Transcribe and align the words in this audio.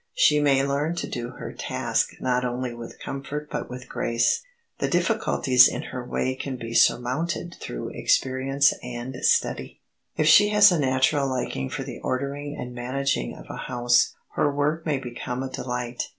She 0.15 0.39
may 0.39 0.63
learn 0.63 0.95
to 0.95 1.07
do 1.07 1.29
her 1.33 1.53
task 1.53 2.13
not 2.19 2.43
only 2.43 2.73
with 2.73 2.97
comfort 2.97 3.49
but 3.51 3.69
with 3.69 3.87
grace. 3.87 4.41
The 4.79 4.87
difficulties 4.87 5.67
in 5.67 5.83
her 5.83 6.03
way 6.03 6.33
can 6.33 6.57
be 6.57 6.73
surmounted 6.73 7.55
through 7.59 7.91
experience 7.93 8.73
and 8.81 9.15
study. 9.23 9.79
If 10.17 10.25
she 10.25 10.49
has 10.49 10.71
a 10.71 10.79
natural 10.79 11.29
liking 11.29 11.69
for 11.69 11.83
the 11.83 11.99
ordering 11.99 12.57
and 12.59 12.73
managing 12.73 13.35
of 13.35 13.45
a 13.47 13.57
house, 13.67 14.15
her 14.33 14.51
work 14.51 14.87
may 14.87 14.97
become 14.97 15.43
a 15.43 15.51
delight. 15.51 16.09